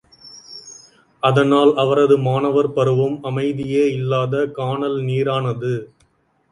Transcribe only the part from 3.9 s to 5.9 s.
இல்லாத கானல் நீரானது.